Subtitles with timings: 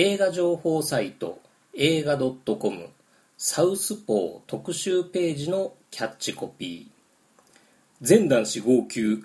[0.00, 1.40] 映画情報サイト
[1.74, 2.88] 映画 .com
[3.36, 6.92] サウスポー特集ページのキャッチコピー。
[8.00, 9.24] 全男子号泣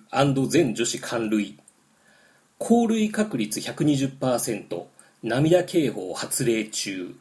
[0.49, 1.59] 全女子寒類
[2.57, 4.83] 降類確率120%
[5.21, 7.13] 涙警報発令中。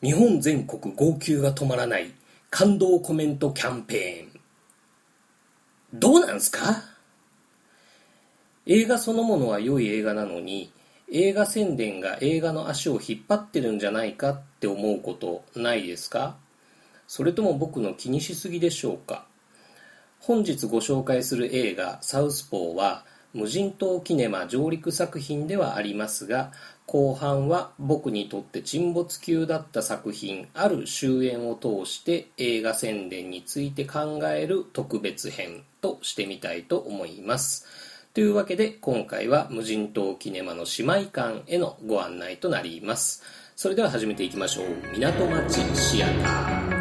[0.00, 2.12] 日本全国号泣が止まらない。
[2.48, 4.40] 感動コメントキャンペーン。
[5.98, 6.84] どうなんすか？
[8.66, 10.70] 映画そのものは良い映画なのに
[11.10, 16.36] 映画宣伝が映画の足を引っ張ってるんじゃないかって思うことないですか？
[17.06, 19.24] それとも僕の気にしすぎでしょうか？
[20.20, 26.52] 本日ご紹介する映画「サウスポー」は無人島キネマ上陸作品ではありますが
[26.86, 37.66] 後半は僕にとって沈没級だった作品ある終演を通して映画宣伝について考える特別編としてみたいと思います。
[38.18, 43.22] というわけで今回は無人島キネマの姉妹館へのご案内となります。
[43.54, 44.66] それでは始めていきましょう。
[44.92, 46.77] 港町シアター。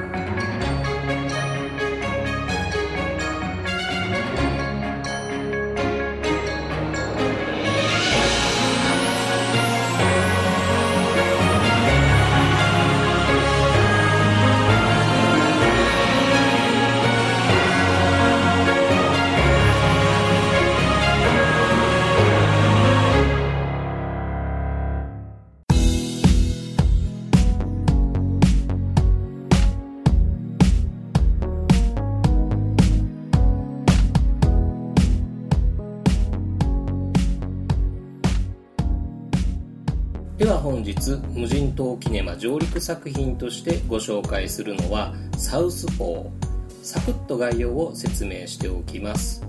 [41.34, 46.48] 無人島キネマ上陸作品としてご紹介するのはサウスポー。
[46.84, 49.44] サクッと概要を説明しておきます。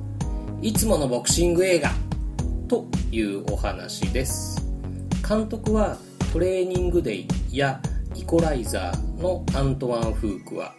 [0.61, 1.91] いつものボクシング映画。
[2.69, 4.63] というお話です。
[5.27, 5.97] 監督は
[6.33, 7.81] トレーニングデイや
[8.15, 10.75] イコライザーのアントワン・フークは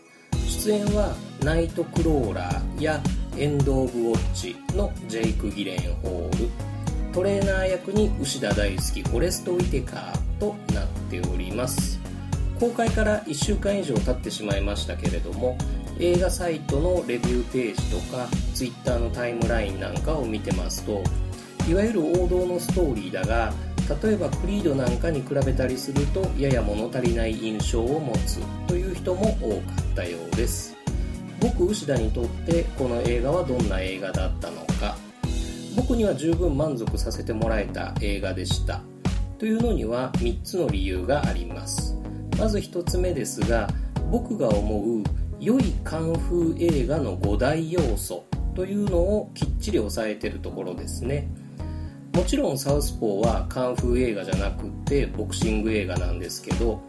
[0.47, 3.01] 出演はナイトクローラーや
[3.37, 6.49] エンド・オブ・ウォッチのジェイク・ギレンホール。
[7.13, 11.99] トレーナー役に牛田大好きフォレスト・ウィテカーとなっております。
[12.59, 15.57] 公開から1週間以上経ってしまいましたけれども
[15.97, 21.01] 映画サイトのレビューページとか Twitter のタイムラインなんかを見てますと
[21.69, 23.53] いわゆる王道のストーリーだが
[24.03, 30.75] 例えばクリードなんかに比べたりするとやや物足りない印象を持つという人も多かったようです。
[31.41, 35.08] 僕牛田にとってこの映画はどんな映画だったのか。
[35.79, 38.81] 僕には十分満足させてもらえた映画でした。
[39.37, 41.95] というのには3つの理由があります。
[42.37, 43.69] まず1つ目ですが
[44.11, 45.03] 僕が思う
[45.39, 48.25] 良いカンフー映画の5大要素
[48.55, 51.29] というのをきっちり抑えてるところですね。
[52.13, 56.81] もちろんサウスポーはカンフー映画じゃなくてボクシング映画なんですけど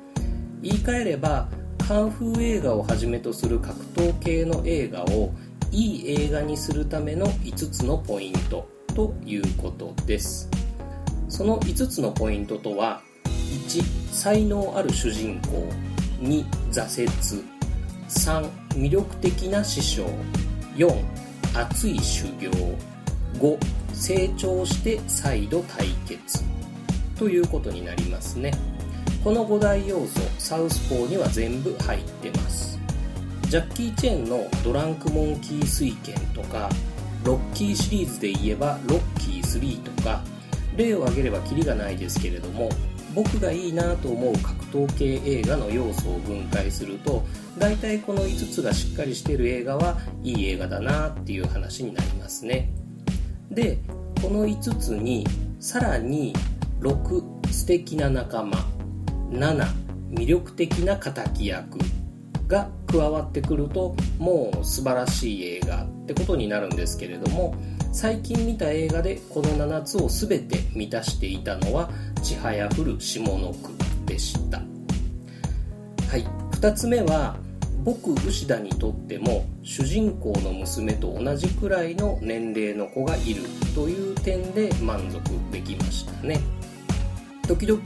[0.62, 1.48] 言い換えれば
[1.86, 5.32] カンフー映画をはじめとする格闘系の映画を
[5.70, 8.79] いい映画にするための5つのポイント。
[8.94, 10.48] ということです。
[11.28, 15.66] その5つのポイントとは1才能ある主人公
[16.20, 17.44] 2挫折。
[18.08, 20.06] 3魅力的な師匠。
[20.76, 20.92] 4
[21.54, 22.50] 熱い修行。
[23.38, 23.58] 5
[23.92, 26.42] 成長して再度対決。
[27.16, 28.52] ということになりますね。
[29.22, 32.78] この5大要素サウスポーには全部入ってます。
[33.42, 36.70] ジャッキー・チェンの「ドランク・モンキー水拳」とか
[37.24, 40.22] ロッキーシリーズで言えば「ロッキー3」とか
[40.76, 42.70] 例を挙げればキリがないですけれども
[43.14, 47.24] 僕がいいなと思う格闘系映画の要素を分解すると
[47.58, 52.70] 大体この5つがしっかりしてる映画はいい映画だなっていう話になりますね。
[53.50, 53.78] で
[54.22, 55.26] この5つに
[55.58, 56.32] さらに
[56.80, 58.80] 6素敵な仲間。
[59.30, 59.64] 7
[60.10, 61.78] 魅力的な敵役。
[62.50, 67.54] が加わってくるともう素晴らしい映画ってことになるんですけれども
[67.92, 71.90] 最近見た映画でこの7つを全て満たしていたのは
[72.22, 73.70] 「ちはやふる下の句」
[74.04, 74.58] でした。
[74.58, 76.24] はい。
[76.52, 77.36] 2つ目は
[77.84, 83.42] 僕牛田にとっても主人公の娘と同じくらいの年齢の子がいる
[83.74, 85.20] という点で満足
[85.50, 86.40] できましたね。
[87.46, 87.80] 時々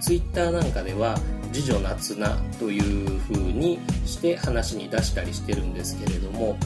[0.00, 1.18] Twitter なんかでは
[1.54, 6.58] 次女夏菜という風にして話に出したりしてるんですけれども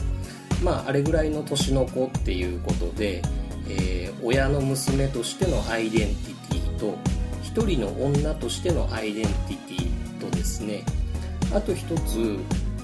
[0.63, 3.21] まああれぐらいの年の子っていうことで、
[3.69, 6.97] えー、親の娘としてのアイデンティティと
[7.43, 10.83] 一人の女としてのアイデンティティとですね。
[11.53, 12.37] あと一つ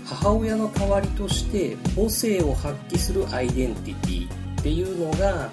[0.05, 5.49] 母親の代わりとして母性を発揮するアイデンティティっていうのが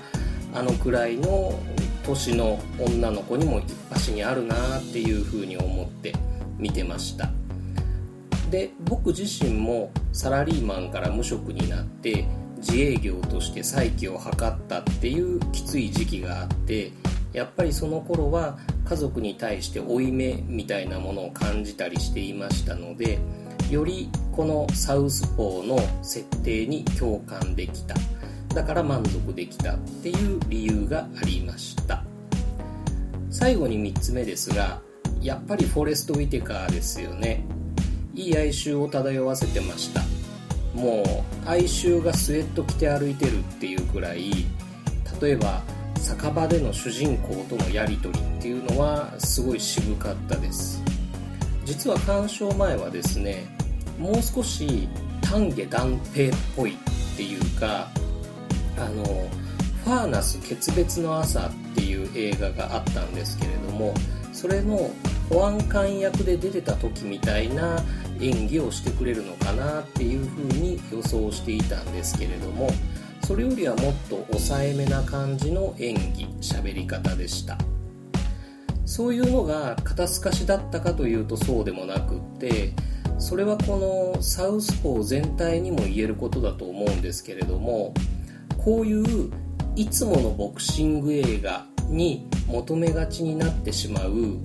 [0.54, 1.58] あのくらいの
[2.04, 6.12] 年の女の子にも一発にあるなっていうふうに思って
[6.62, 7.30] 見てました。
[8.50, 12.26] で僕自身もサラリーマンから無職になって
[12.58, 16.92] 自営業として再起を図ったっていうきつい時期があって
[17.32, 23.18] やっぱりその頃は家族に対して負い目みたいなものを感じたりしていましたので
[23.70, 27.94] よりこのサウスポーの設定に共感できた。
[28.54, 32.04] だから満足できたっていう理由がありました。
[33.30, 34.82] 最後に3つ目ですが
[35.22, 37.44] やっぱりフォレスト・ウィテカーですよね。
[38.14, 40.02] いい哀愁を漂わせてました。
[40.74, 44.46] もう哀愁がスウェット着て歩いてるっていうくらい
[45.20, 45.62] 例えば
[45.96, 50.82] 酒場での主人公とのやり取りっていうのはすごい渋かったです。
[51.64, 53.46] 実は鑑賞前はですね
[53.98, 54.88] もう少し
[55.20, 56.76] 丹下断平っぽいっ
[57.16, 57.88] ていうか
[58.76, 59.04] あの
[59.84, 63.94] 「ファーナス決別の朝」っていう映画があったんですけれども
[64.32, 64.90] それの
[65.32, 67.78] 保安官役で出てた時みたいな
[68.20, 72.68] 演技をしてくれるのかなっていうふうに予想していたんですけれども
[73.26, 77.56] それよりはもっと抑えめな感じの演技喋り方でした。
[78.92, 82.74] そういうのが肩透かしだったかというとそうでもなくって
[83.18, 87.94] それはこのサウスポー全体にも言えることだと思うんですけれども
[88.58, 89.30] こういう
[89.76, 94.38] いつものボクシング映画に求めがちになってしまう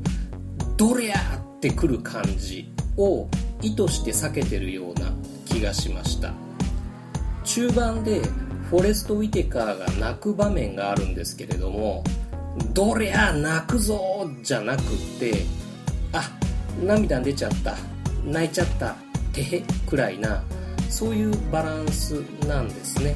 [0.77, 3.27] ドレアってくる感じを
[3.61, 5.11] 意図して避けてるような
[5.45, 6.33] 気がしました。
[7.43, 8.21] 中盤で
[8.69, 12.03] フォレスト・ウィテカーが泣く場面があるんですけれども
[12.73, 14.83] どりゃ泣くぞじゃなくっ
[15.17, 15.45] て
[16.11, 16.29] あ
[16.83, 17.75] 涙出ちゃった
[18.25, 18.95] 泣いちゃった
[19.31, 20.43] てへくらいな
[20.89, 23.15] そういうバランスなんですね。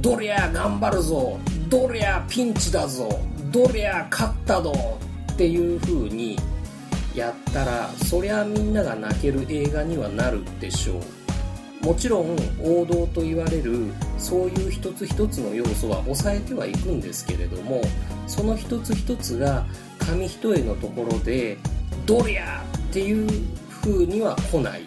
[0.00, 1.38] どりゃ頑張るぞ
[1.68, 3.20] どりゃピンチだぞ
[3.52, 4.72] どりゃ勝ったぞ
[5.40, 6.36] っていう風に
[7.14, 11.00] やったらそりゃみんなが泣ける映画にはなるでしょ
[11.82, 11.86] う。
[11.86, 13.86] もちろん王道と言われる
[14.18, 17.80] そういう一つ一つの要素は抑えてはいくんですけれども
[18.26, 19.64] その一つ一つが
[19.98, 21.56] 紙一重のところで
[22.04, 23.26] ドリャーっていう
[23.82, 24.82] 風には来ない。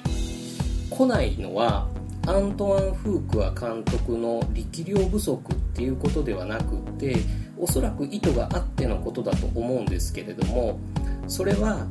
[0.92, 1.88] 来ないのは
[2.28, 7.16] アントワン・フークア監督の力量不足っていうことではなくって
[7.64, 10.82] おそらく意図があってのことだと思うんですけれども
[11.28, 11.88] それは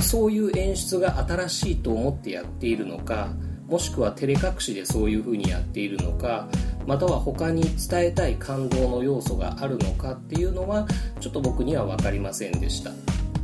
[0.00, 3.34] そういう演出が新しいと思ってやっているのか
[3.66, 6.48] もしくは照れ隠しでそういう風にやっているのか
[6.86, 10.86] または他に伝えたい感動の要素があるのかっていうのは
[11.18, 12.92] ちょっと僕には分かりませんでした。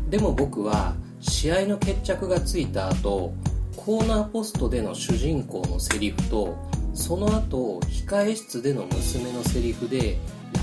[0.09, 3.33] でも僕は試合の決着がついた後
[3.77, 6.57] コーナーポストでの主人公のセリフと
[6.95, 10.19] その後控え室での娘のセリフで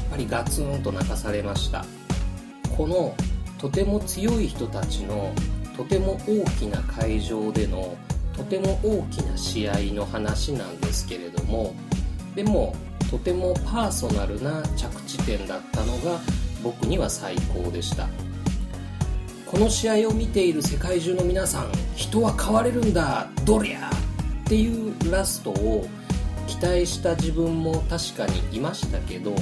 [0.10, 1.86] ぱりガツンと泣かされました。
[2.78, 3.16] この
[3.58, 5.34] とても強い人たちの
[5.78, 7.96] とても大きな会場での
[8.36, 11.74] とても大きな試合の話なんですけれども
[12.36, 12.76] でも
[13.10, 16.20] とてもパーソナルな着地点だったのが
[16.62, 18.08] 僕には最高でした。
[19.46, 24.00] この試合を見ている世界中の皆さん人は変われるんだドリャーっ
[24.46, 25.88] ていうラストを
[26.48, 29.34] 期待した自分も確かにいましたけど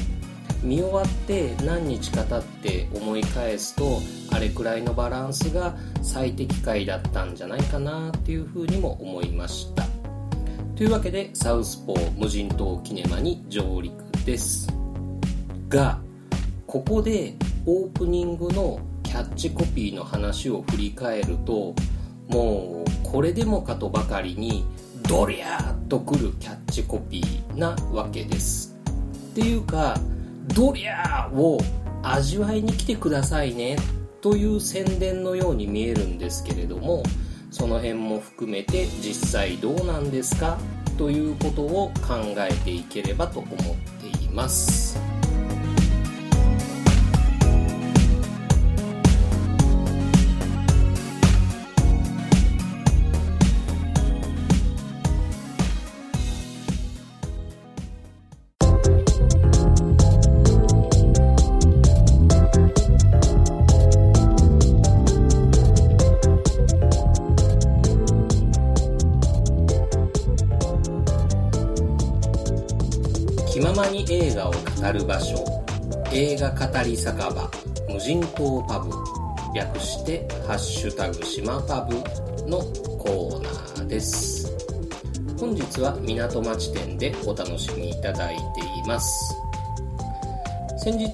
[0.64, 4.00] 見終わって何日か経って思い返すと
[4.32, 9.86] あれくらいのバランスが最適解だったんじゃないかなっていうふうにも思いました。
[10.76, 13.94] というわけでサウスポー無人島キネマに上陸
[14.26, 14.68] です。
[15.70, 16.00] が
[16.66, 21.76] ここでオープニングのキャッチコピーの話を振り返ると
[22.28, 24.66] もうこれでもかとばかりに
[25.08, 28.76] ドリャーっとくるキャッチコピーなわけです。
[29.32, 30.00] っていうか
[30.48, 31.60] ドリャーを
[32.04, 33.78] 味わいに来てくださいね
[34.22, 37.04] という宣伝のように見えるんですけれども
[37.52, 40.58] その辺も含めて実際どうなんですか
[40.98, 43.58] ということを考えていければと思っ
[44.02, 45.13] ています。
[74.92, 75.44] る場所。
[76.12, 77.52] 映画語り酒場
[77.90, 78.92] 無人島パブ。
[79.56, 81.96] 略して「ハッシュタグ島パブ」
[82.50, 82.58] の
[82.98, 84.52] コーナーです。
[85.40, 88.44] 本日は港町店でお楽しみいただいてい
[88.88, 89.36] ます。
[90.78, 91.12] 先日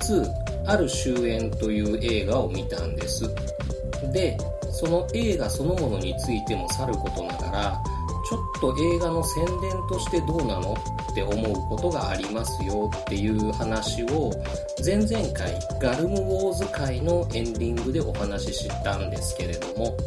[0.66, 3.30] ある終焉という映画を見たんです。
[4.14, 4.38] で
[4.72, 7.84] その映画そのものについてもさることながら
[8.30, 10.78] ちょっと映画の宣伝としてどうなの？
[11.20, 14.32] って思うことがありますよっていう話を
[14.84, 19.98] 前々回ガルムウォーズ会のエンディングでお話ししたんですけれども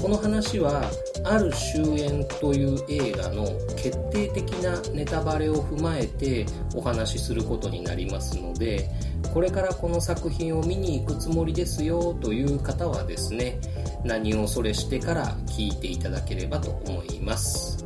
[0.00, 0.88] この話は
[1.24, 3.46] 「ある終焉」という映画の
[3.76, 8.88] 決定的なネタバレを踏まえてお話しすることになりますので
[9.34, 13.60] これからこの作品を見に行くつもりですよという方はですね
[14.04, 17.77] 何をそれしてから聞いていただければと思います。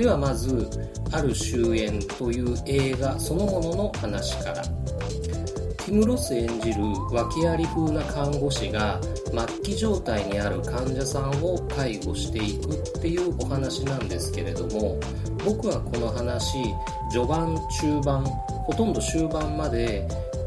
[0.00, 0.66] ではまず
[1.12, 4.62] 「ある終焉」という映画そのものの話から。
[4.62, 14.98] ティム・ロス演じる訳あり風な看護師が末期状態にある患者さんを介護していくっていうお話なんですけれども
[15.44, 16.62] 僕はこの話
[17.10, 20.06] 序盤中盤ほとんど終盤まで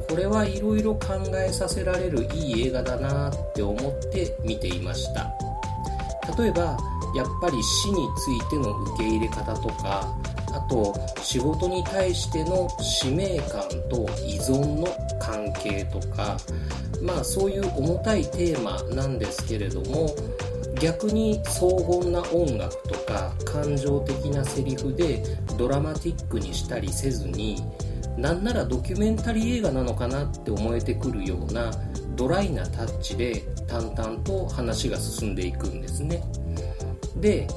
[0.10, 5.31] これはいろいろ考えさせられるいい映画だなって思って見ていました。
[6.38, 6.77] 例えば
[7.13, 10.15] やっぱり死についての受け入れ方とか
[10.51, 14.88] あと仕事に対しての使命感と依存の
[15.20, 16.38] 関係とか
[17.01, 20.10] まあそういう重たいテーマなんですけれども
[20.79, 25.24] 逆に荘厳な音楽とか感情的なセリフで
[25.58, 27.63] ドラマティックにしたりせずに
[28.17, 31.72] なんならドキュメンタリー映画なのかなって思えてくるような
[32.15, 36.22] ドライなタッチで淡々と話が進んでいくんですね。
[37.17, 37.48] で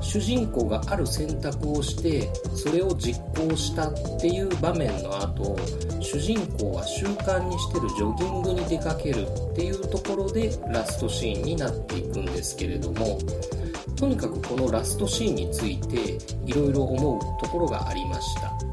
[0.00, 5.56] 主人公がある選択をしてそれを実行したっていう場面の後
[6.00, 13.18] 主人公は習慣にしてるジョギングに出かけるっていうところでラストシーンになっていくんですけれども
[13.96, 18.68] とにかくこのラストシーンについていろいろ思うところがありました。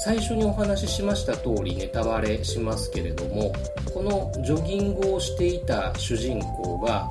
[0.00, 3.52] 最初にお話ししました通りネタバレしますけれども
[3.92, 7.08] このジョギングをしていた主人公が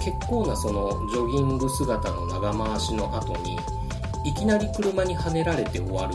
[0.00, 3.58] 結構なそのジョギング姿の長回しの後に
[4.24, 6.14] いきなり車にはねられて終わる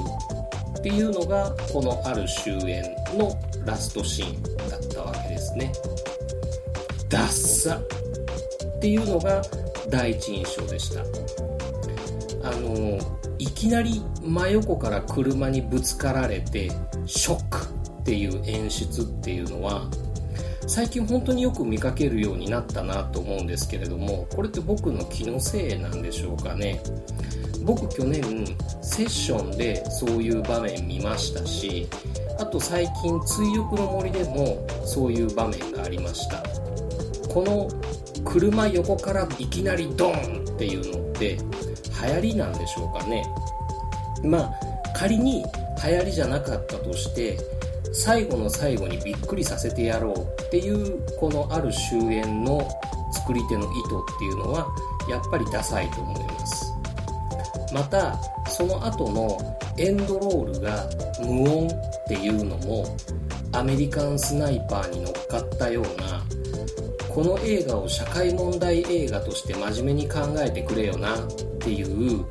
[0.79, 2.83] っていうのがこのある終焉
[3.17, 5.71] のラストシーンだったわけですね。
[7.09, 9.41] ダッサっていうのが
[9.89, 11.01] 第一印象でした。
[12.47, 12.99] あの
[13.39, 16.69] いきなり真横から車にぶつかられて
[17.05, 17.57] ショック
[18.01, 19.89] っていう演出っていうのは
[20.67, 26.81] 最近本当によく見かけるようになったなと思うんですけれどもこれって僕の気のせいなんでしょうかね。
[27.63, 28.21] 僕去年
[28.81, 31.87] セッションでそういう場面見ましたし
[32.39, 36.43] あと最近追憶の森でもそういう場面がありました。
[37.29, 37.67] この
[38.23, 41.37] 車横からいきなりドンっていうのって
[42.07, 43.25] 流行りなんでしょうかね。
[44.23, 44.53] まあ
[44.95, 45.43] 仮に
[45.83, 47.37] 流行りじゃなかったとして
[47.95, 52.67] 最後の最後にびっくりさせてやろうっていうこのある終焉の
[53.13, 54.67] 作り手の意図っていうのは
[55.09, 56.73] やっぱりダサいと思います。
[57.73, 58.17] また
[58.49, 59.37] その後の
[59.77, 61.69] エンドロールが無音っ
[62.07, 62.85] ていうのも
[63.53, 66.23] アメリカンスナイパーに乗っかったような
[67.09, 71.27] この映画を社会問題映画として真面目に考えてくれよなっ
[71.59, 72.25] ていう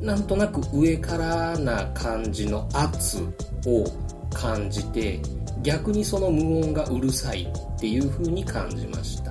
[0.00, 3.22] なんとなく上からな感じの圧
[3.66, 3.84] を
[4.32, 5.20] 感じて
[5.62, 9.30] 逆にその無音がうるさいっていう風に感じました。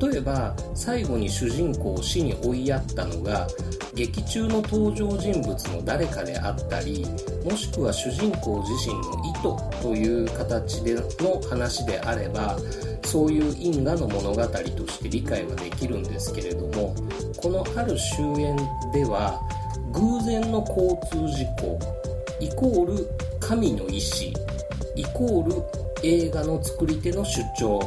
[0.00, 3.46] 例えば最後に主人公を死に追いやったのが
[3.94, 7.06] 劇中の登場人物の誰かであったり
[7.44, 12.56] もしくは主人公自身の意図という形での話であれば
[13.04, 16.94] そういう因果の物語として理解はできるんですけれども
[17.36, 18.56] このある終焉
[18.92, 19.40] では
[19.92, 21.78] 偶然の交通事故
[22.40, 23.08] イコール
[23.46, 24.32] 神の意志
[24.96, 25.62] イコール
[26.02, 27.80] 映画の作り手の主張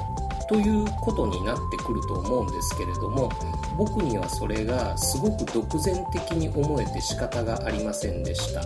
[0.48, 3.32] ということになってくると思うんですけれども
[3.76, 8.62] 僕にはそれがすごく独善的に思えて仕方がありませんでした。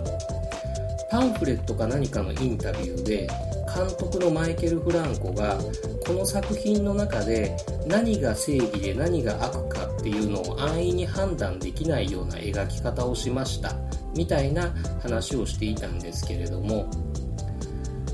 [1.10, 3.28] パンフレットか何かのインタビューで
[3.74, 5.58] 監督のマイケル・フランコが
[6.06, 7.56] この作品の中で
[7.86, 13.74] 何が正義で何が悪かっていうのを安易に判断できないような描き方をしました。
[14.14, 16.90] みたいな話をしていたんですけれども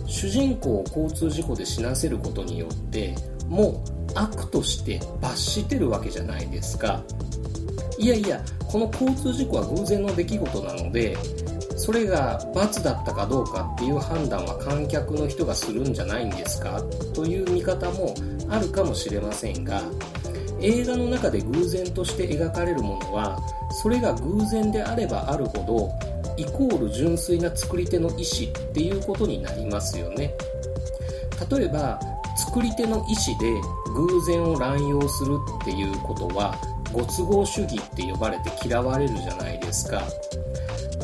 [0.06, 3.14] 主人公を交通事故で死なせることによって
[3.46, 7.02] もう悪として罰してるわけじゃないですか。
[7.98, 11.16] いやいやこの交通事故は偶然の出来事なので
[11.76, 16.80] それが罰だったかどうかっていう判断は観客の人がするんじゃないんですか
[17.14, 18.14] という見方も
[18.48, 19.82] あるかもしれませんが
[20.60, 23.38] 映画の中で偶然として描かれるものは
[23.70, 25.92] それが偶然であればあるほど
[26.36, 30.34] イコール純粋な作り手の意思っていうことになりますよね。
[31.50, 31.98] 例えば
[32.36, 33.60] 作り手の意思で
[33.92, 36.54] 偶然を乱用するっていうことは
[36.92, 40.02] ご都合主義って呼ばれて嫌われるじゃないですか。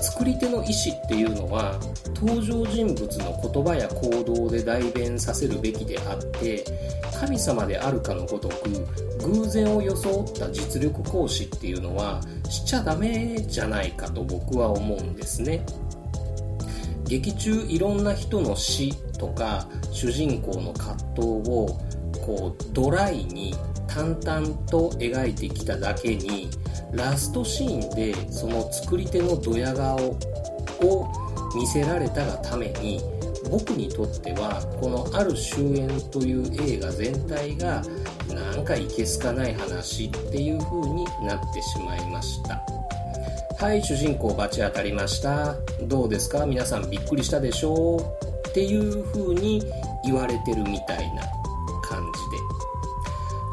[0.04, 1.80] 作り手の意思っていうのは
[2.14, 6.62] 登場人物の言葉や行動で代弁させるべきであって
[7.18, 8.86] 神様であるかのごとく
[9.26, 12.20] 偶然を装った実力行使っていうのは
[12.50, 15.64] しちゃダメじゃないかと僕は思うんですね。
[17.04, 21.80] 劇中いろんな人の死とか主人公の葛藤を
[22.26, 23.54] こうドライに
[23.86, 26.50] 淡々と描いてきただけに
[26.94, 31.08] ラストシーンでその作り手のドヤ顔を
[31.54, 33.00] 見せられたがために
[33.50, 37.82] 僕にとってはこの「ある終焉」という映画全体が
[38.28, 42.62] なんかいけすかない話っていう風になってしまいました。
[43.58, 45.54] はい主人公罰当たりました。
[45.82, 46.44] どうですか？
[46.46, 48.48] 皆さんびっくりしたでしょう？
[48.48, 49.62] っていう風に
[50.04, 51.22] 言われてるみたいな。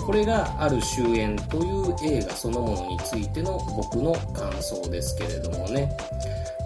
[0.06, 5.96] これが「ある終焉」という映画そのものについての僕の感想ですけれどもね。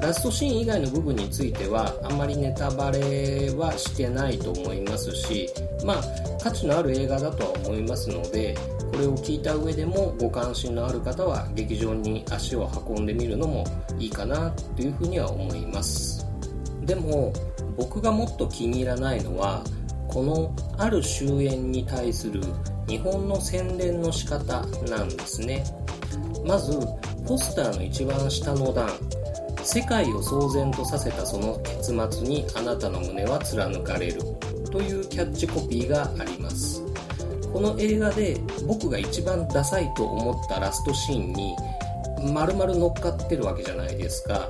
[0.02, 5.50] ラストシーン以外の部分についてはあまりネタバレはしてないと思いますし
[5.86, 6.04] まあ
[6.44, 8.56] 価値のある映画だとは思いますので
[8.92, 13.66] これを聞いた上でもご関心のある方は劇場に足を運んでみるのも
[13.98, 16.26] いいかなというふうには思います。
[16.82, 17.34] でも
[17.76, 19.64] 僕がもっと気に入らないのは
[20.16, 22.40] このある終焉に対する
[22.88, 25.66] 日本の宣伝の仕方なんですね。
[26.46, 26.72] まず
[27.28, 28.90] ポスターの一番下の段。
[29.62, 34.22] 世界を騒然とさせたその結末にあなたの胸は貫かれる。
[34.72, 36.82] というキャッチコピーがあります。
[37.52, 41.58] この映画で僕が一番ダサいと思ったラストシーンに
[42.34, 44.48] 丸々乗っかってるわけじゃないですか。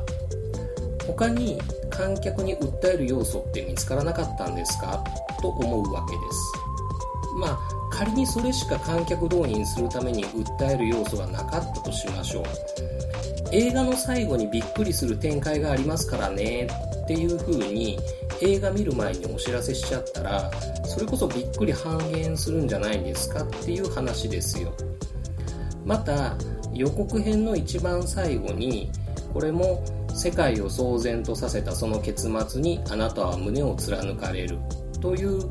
[1.08, 5.04] 他に観客に訴える要素って見つからなかったんですか？
[5.54, 6.54] と思うわけです。
[7.38, 7.60] まあ
[7.92, 12.44] 仮にそれしか観客動員するために訴える要素がなかったとしましょう。
[13.52, 16.68] 映画の最後にびっくりする展開がありますからね
[17.04, 17.98] っていう風に
[18.42, 20.52] 映画見る前にお知らせしちゃったら
[20.84, 24.74] それこそびっくり半減するんじゃないんですかっていう話ですよ。
[25.86, 26.36] また
[26.74, 28.92] 予告編の一番最後に
[29.34, 34.58] これも世界を騒然とさせたその結末にあなたは胸を貫かれる。
[35.00, 35.42] という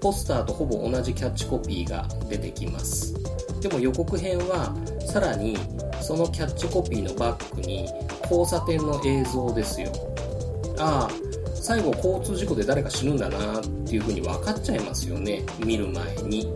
[0.00, 3.14] ポスターとほぼ同じキャッチコピーが出てきます。
[3.60, 4.74] でも予告編は
[5.06, 5.56] さらに
[6.00, 7.88] そのキャッチコピーのバックに
[8.22, 9.90] 交差点の映像ですよ。
[10.78, 15.44] ああ最後交通事故で誰か死ぬんだなっていう風に分かっちゃいますよね。
[15.64, 16.52] 見る前に。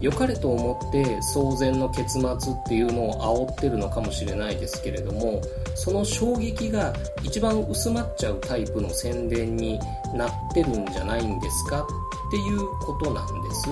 [0.00, 1.02] 良かれと思って
[1.34, 2.36] 騒然の結末っ
[2.68, 5.40] ていうのを煽ってるのかもしれないですけれども
[5.74, 9.78] その衝撃が一番薄まっちゃうタイプの宣伝に
[10.14, 13.70] なってるんじゃないんですかっていうことなんです。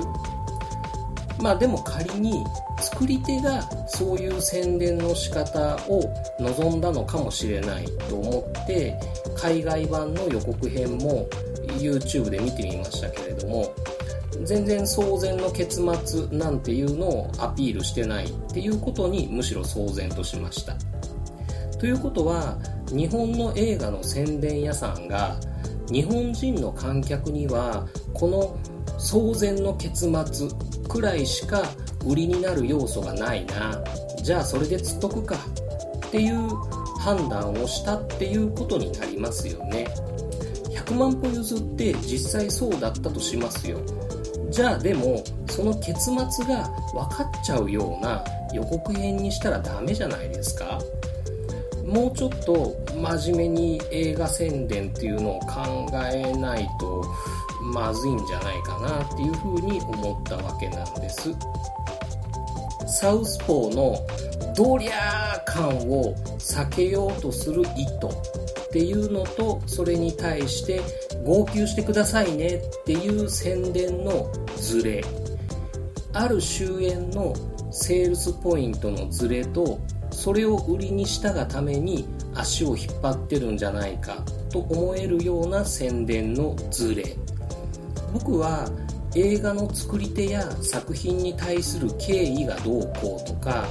[1.41, 2.45] まあでも仮に
[2.81, 6.03] 作り手がそういう宣伝の仕方を
[6.39, 8.97] 望んだのかもしれないと思って
[9.37, 11.27] 海外版の予告編も
[11.79, 13.75] YouTube で見てみましたけれども
[14.45, 20.77] 全然騒然の結末なんていうのをアピールしてないっていうことにむしろ騒然としました。
[21.83, 22.57] ということは
[22.93, 25.35] 日本の映画の宣伝屋さんが
[25.91, 28.57] 日本人の観客にはこの
[29.01, 30.49] 騒然の結末
[30.89, 31.65] くらいしか
[32.07, 33.83] 売りになる要素がないな。
[34.23, 35.35] じゃあそれで釣っとくか。
[36.07, 36.49] っていう
[37.01, 39.89] 判断をしたっていうことになりますよね。
[40.71, 43.81] 100万歩譲って実際そうだったとしますよ。
[44.51, 46.15] じゃあでもその結末
[46.45, 50.79] が分かっちゃうような予告編にしたらダメじゃないですか。
[51.93, 57.05] もうちょっと真面目に映画宣伝っていうのを考えないと
[57.61, 61.31] まずいんじゃないかなっていうふうに思ったわけなんです。
[62.87, 63.99] サウスポーの
[64.57, 68.07] ドリャー感を避けようとする意図
[68.69, 70.81] っていうのとそれに対して
[71.25, 75.05] 号泣してくださいねっていう宣伝のズレ。
[76.15, 77.35] ある終焉の
[77.71, 79.79] セールスポイントのズレと
[80.23, 87.17] それを売りにしたがために足を引っ張ってるんじゃないかと思えるような宣伝のズレ。
[88.13, 88.71] 僕は
[89.17, 93.67] 映画の作り手や作品に対する敬意がどうこうとか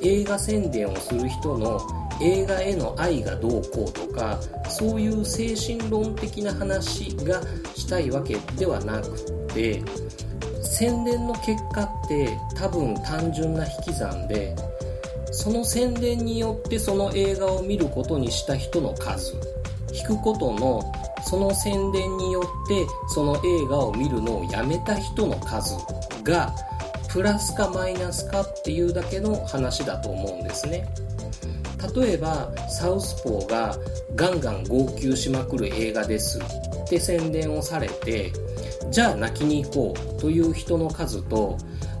[0.00, 1.80] 映画宣伝をする人の
[2.22, 4.38] 映画への愛がどうこうとか
[4.68, 7.42] そういう精神論的な話が
[7.74, 9.82] したいわけではなくて
[10.62, 14.54] 宣伝の結果って多分単純な引き算で
[15.36, 19.34] その宣伝によってその映画を見ることにした人の数。
[19.92, 20.82] 引くことの
[21.28, 25.74] その宣伝によってその映画を見るのをやめた人の数
[26.22, 26.54] が
[27.08, 30.88] プラスかマイナスかっていうだけの話だと思うんですね。
[31.94, 33.76] 例えばサウスポーが
[34.14, 38.32] ガンガン号泣しまくる映画ですって宣伝をされて
[38.90, 41.58] じゃあ泣きに行こうという人の数と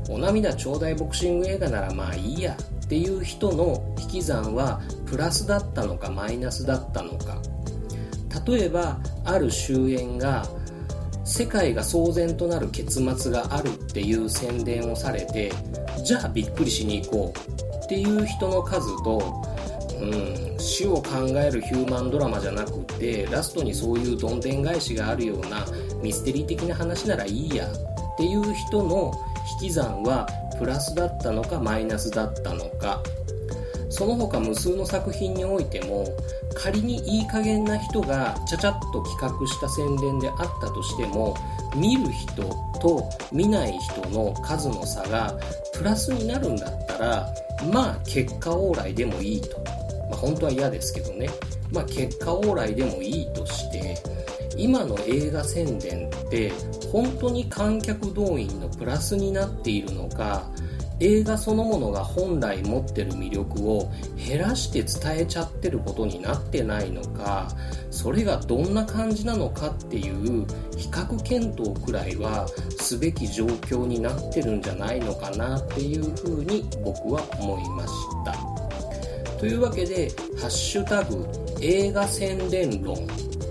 [0.08, 7.42] お涙ちょうだいボクシング映画ならまあいいやっていう人の引き算はプラスだったのかマイナスだったのか。
[8.46, 10.46] 例えばある終演が
[11.24, 15.50] 世界が騒然となる結末があるっていう宣伝をされて
[16.04, 19.42] じゃあびっくりしに行こうっていう人の数と
[20.00, 25.66] うん死を考えるヒューマンドラマじゃなくてラストにそういうどんでん返しがあるような
[26.02, 29.12] ミステリー的な話ならいいやっていう人の
[29.60, 30.26] 引き算は
[30.58, 33.02] プラスだったのかマイナスだったのか。
[33.88, 36.04] その他無数の作品においても
[36.54, 41.36] 仮にいい加減な人がちゃちゃっと企画した宣伝であったとしても
[41.74, 42.42] 見る人
[42.80, 45.38] と見ない人の数の差が
[45.74, 47.34] プラスになるんだったら
[47.72, 49.58] まあ結果往来でもいいと、
[50.10, 51.28] まあ、本当は嫌ですけどね。
[51.72, 53.96] まあ結果往来でもいいとして
[54.56, 56.52] 今の映画宣伝って
[56.92, 60.48] 本当に観客動員のプラスになっているのか
[60.98, 67.48] 映画そのものが本来持ってる魅力を減らして伝えちゃってることになってないのか
[67.90, 77.92] それがどんな感じなのかっていう比較検討くらいはすべき状況になってるんじゃないのかなっていうふうに僕は思いまし
[78.24, 78.66] た。
[79.38, 81.26] というわけで「ハッシュタグ
[81.60, 83.06] 映画宣伝論」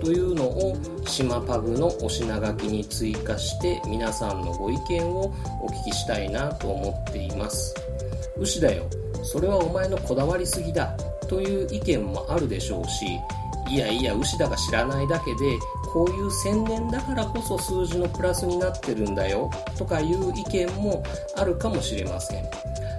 [0.06, 7.74] というのを島パグのお品書きに追加して皆さんのご意見をお聞きしたいなと思っています。
[8.38, 8.88] 牛だよ。
[9.24, 10.96] それはお前のこだわりすぎだ
[11.28, 13.04] という意見もあるでしょうし
[13.68, 15.58] いやいや牛だが知らないだけで
[15.92, 21.02] こういう宣伝だからこそ数字のプラスになってるんだよとかいう意見も
[21.36, 22.44] あるかもしれません。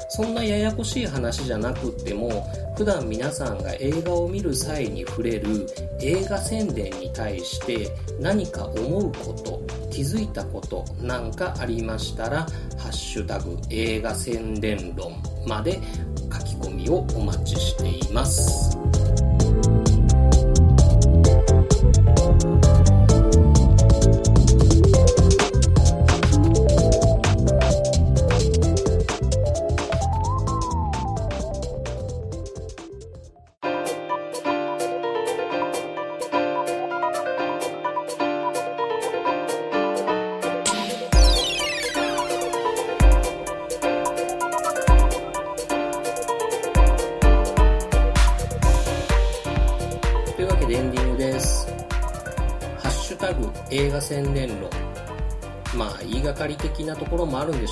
[0.09, 5.67] そんなややこしい話じゃなくっても普段皆さんが映画を見る際に触れる
[6.01, 7.89] 映画宣伝に対して
[8.19, 15.13] 何か思うこと気づいたことなんかありましたら「ハッシュタグ映画宣伝論」
[15.45, 15.81] まで
[16.31, 18.77] 書き込みをお待ちしています。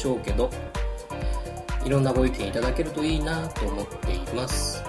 [0.06, 0.52] しょうけど
[1.84, 4.84] いろんなご意見いただけるといいなと思っています。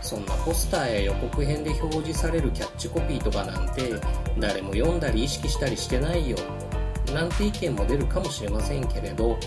[0.00, 3.94] そんなポスターや予告編で表示されるキャッチコピーとかなんて
[4.38, 6.36] 誰も読んだり意識したりしてないよ。
[7.14, 9.38] なんて意見も出るかもしれませんけれど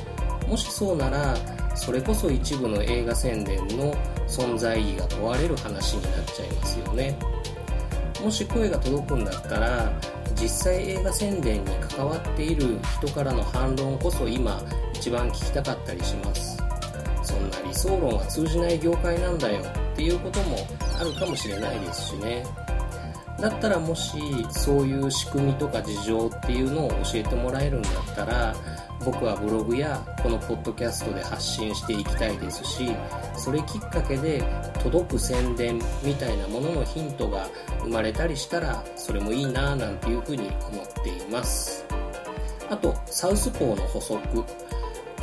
[0.47, 1.35] もしそうなら
[1.75, 3.93] それこそ一部の映画宣伝の
[4.27, 7.17] 存在意義が問われる話になっちゃいますよね。
[8.23, 9.91] もし声が届くんだったら
[10.35, 14.61] 実際映画宣伝に関わっている人からの反論こそ今
[15.05, 16.57] 一番聞きたかったりします。
[17.21, 20.57] そんな理想論は通じない業界なんだよっていうことも
[20.99, 22.43] あるかもしれないですしね。
[23.39, 24.17] だったらもし
[24.49, 28.55] そういう仕組みとか事情っていうのを教えてもらえるんだったら
[29.05, 32.89] 僕はブログやこのポッドキャストで発信していきたいですし
[33.37, 34.43] それきっかけで
[34.81, 37.47] 届く宣伝みたいなもののヒントが
[37.83, 41.85] 生まれたりしたらそれもいいなぁなんていうふうに思っています。
[42.69, 44.43] あとサウスポーの補足。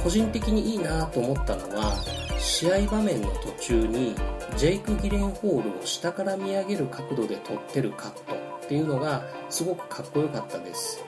[0.02, 1.94] 個人的にいいなと思ったのは
[2.38, 4.14] 試合場面の途中に
[4.56, 11.04] ジェイク・ギレンホールを下から見上げる角度で撮ってるカットっていうのがすごくかっこよかったです。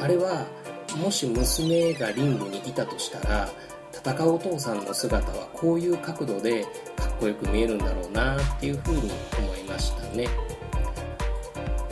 [0.00, 0.46] あれは
[0.96, 3.48] もし娘がリングにいたとしたら
[3.92, 6.64] 戦うお父さんの姿はこういう角度で
[6.96, 10.28] かっこよく見えるんだろうなっていうふうに思いましたね。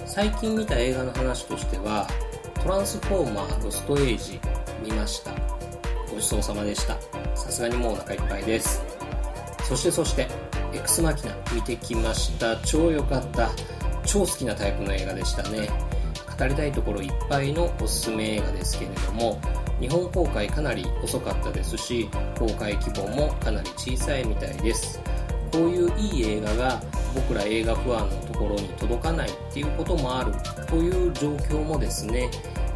[0.06, 2.08] 最近見た映画の話としては
[2.62, 4.40] トランスフォーマーロストエイジ
[4.82, 5.57] 見ました。
[6.18, 6.98] ごちそうさまでした。
[7.36, 8.82] さすがにもうお腹いっぱいです。
[9.68, 10.26] そしてそして
[10.74, 12.56] エクスマキナ見てきました。
[12.56, 13.50] 超良かった。
[14.04, 15.68] 超好きなタイプの映画でしたね。
[16.36, 19.40] 語りたいところいっぱいのおすすめ映画ですけれども
[19.80, 25.00] 日本公開かなり遅かったですし公開規模もかなり小さいみたいです。
[25.52, 26.82] こういういい映画が
[27.14, 30.32] 僕ら映画不安のところに届かないっていうこともある
[30.66, 32.28] という状況もですね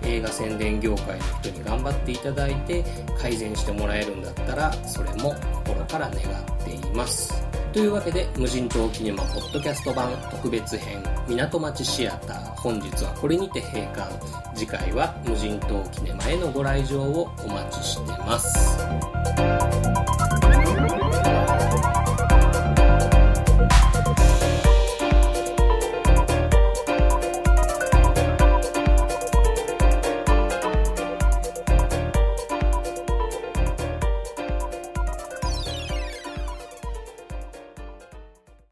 [0.04, 2.84] 映画宣伝業界の人に頑張っていただいて
[3.20, 5.34] 改善してもらえるんだったらそれも
[5.64, 7.42] 心から願っています。
[7.72, 14.12] というわけで無人島キネマポッドキャスト版特別編港町シアター本日はこれにて閉館。
[14.54, 19.91] 次回は無人島キネマへのご来場をお待ちしてます。